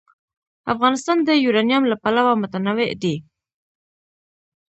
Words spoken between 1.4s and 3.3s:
یورانیم له پلوه متنوع دی.